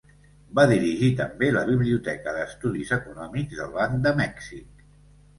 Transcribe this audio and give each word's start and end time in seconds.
Va 0.59 0.63
dirigir 0.69 1.09
també 1.17 1.49
la 1.57 1.61
Biblioteca 1.67 2.33
d'Estudis 2.37 2.93
Econòmics 2.97 3.59
del 3.59 3.69
Banc 3.77 3.99
de 4.07 4.15
Mèxic. 4.21 4.81